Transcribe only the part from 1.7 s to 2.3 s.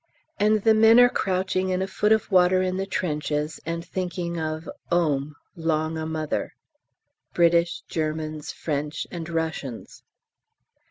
a foot